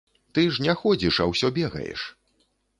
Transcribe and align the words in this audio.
Ты 0.37 0.45
ж 0.55 0.65
не 0.67 0.75
ходзіш, 0.81 1.21
а 1.27 1.29
ўсё 1.33 1.53
бегаеш. 1.61 2.11